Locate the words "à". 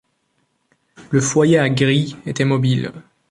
1.59-1.69